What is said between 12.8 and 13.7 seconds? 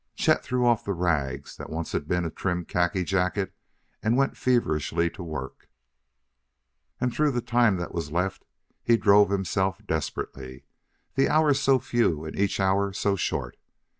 so short!